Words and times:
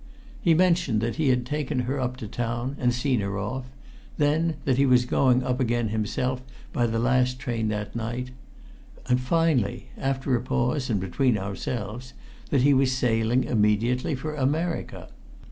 He 0.41 0.55
mentioned 0.55 0.99
that 1.01 1.17
he 1.17 1.29
had 1.29 1.45
taken 1.45 1.81
her 1.81 1.99
up 1.99 2.17
to 2.17 2.27
town 2.27 2.75
and 2.79 2.91
seen 2.91 3.19
her 3.19 3.37
off; 3.37 3.65
then, 4.17 4.55
that 4.65 4.77
he 4.77 4.85
was 4.87 5.05
going 5.05 5.43
up 5.43 5.59
again 5.59 5.89
himself 5.89 6.41
by 6.73 6.87
the 6.87 6.97
last 6.97 7.37
train 7.37 7.67
that 7.67 7.95
night; 7.95 8.31
finally 9.15 9.89
after 9.99 10.35
a 10.35 10.41
pause 10.41 10.89
and 10.89 10.99
between 10.99 11.37
ourselves 11.37 12.13
that 12.49 12.63
he 12.63 12.73
was 12.73 12.91
sailing 12.91 13.43
immediately 13.43 14.15
for 14.15 14.33
America. 14.33 15.07